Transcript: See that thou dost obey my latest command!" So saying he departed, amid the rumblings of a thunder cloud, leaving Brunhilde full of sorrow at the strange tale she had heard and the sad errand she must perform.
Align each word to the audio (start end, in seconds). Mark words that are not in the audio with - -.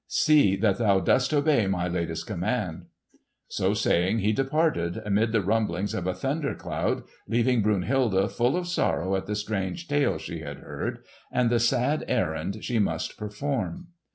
See 0.07 0.55
that 0.55 0.79
thou 0.79 0.99
dost 0.99 1.31
obey 1.31 1.67
my 1.67 1.87
latest 1.87 2.25
command!" 2.25 2.87
So 3.49 3.75
saying 3.75 4.17
he 4.17 4.33
departed, 4.33 4.99
amid 5.05 5.31
the 5.31 5.43
rumblings 5.43 5.93
of 5.93 6.07
a 6.07 6.13
thunder 6.15 6.55
cloud, 6.55 7.03
leaving 7.27 7.61
Brunhilde 7.61 8.31
full 8.31 8.57
of 8.57 8.67
sorrow 8.67 9.15
at 9.15 9.27
the 9.27 9.35
strange 9.35 9.87
tale 9.87 10.17
she 10.17 10.39
had 10.39 10.57
heard 10.57 11.03
and 11.31 11.51
the 11.51 11.59
sad 11.59 12.03
errand 12.07 12.63
she 12.63 12.79
must 12.79 13.15
perform. 13.15 13.89